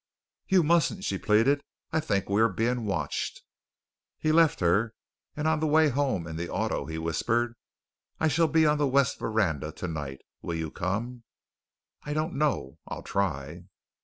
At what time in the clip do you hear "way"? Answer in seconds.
5.67-5.89